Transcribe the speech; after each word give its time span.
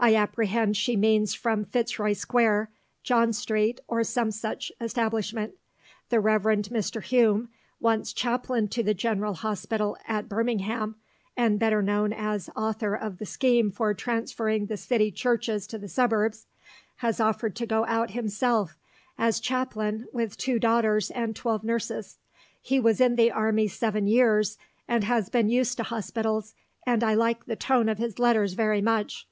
I 0.00 0.14
apprehend 0.14 0.74
she 0.74 0.96
means 0.96 1.34
from 1.34 1.66
Fitzroy 1.66 2.14
Square, 2.14 2.70
John 3.02 3.34
Street, 3.34 3.78
or 3.86 4.04
some 4.04 4.30
such 4.30 4.72
establishment. 4.80 5.52
The 6.08 6.18
Rev. 6.18 6.44
Mr. 6.44 7.02
Hume, 7.02 7.50
once 7.78 8.14
chaplain 8.14 8.68
to 8.68 8.82
the 8.82 8.94
General 8.94 9.34
Hospital 9.34 9.98
at 10.08 10.30
Birmingham 10.30 10.96
(and 11.36 11.58
better 11.58 11.82
known 11.82 12.14
as 12.14 12.48
author 12.56 12.94
of 12.94 13.18
the 13.18 13.26
scheme 13.26 13.70
for 13.70 13.92
transferring 13.92 14.64
the 14.64 14.78
city 14.78 15.10
churches 15.10 15.66
to 15.66 15.76
the 15.76 15.88
suburbs), 15.90 16.46
has 17.04 17.20
offered 17.20 17.54
to 17.56 17.66
go 17.66 17.84
out 17.84 18.12
himself 18.12 18.78
as 19.18 19.38
chaplain 19.40 20.06
with 20.10 20.38
two 20.38 20.58
daughters 20.58 21.10
and 21.10 21.36
twelve 21.36 21.62
nurses. 21.62 22.16
He 22.62 22.80
was 22.80 22.98
in 22.98 23.16
the 23.16 23.30
army 23.30 23.68
seven 23.68 24.06
years, 24.06 24.56
and 24.88 25.04
has 25.04 25.28
been 25.28 25.50
used 25.50 25.76
to 25.76 25.82
hospitals, 25.82 26.54
and 26.86 27.04
I 27.04 27.12
like 27.12 27.44
the 27.44 27.56
tone 27.56 27.90
of 27.90 27.98
his 27.98 28.18
letters 28.18 28.54
very 28.54 28.80
much. 28.80 29.28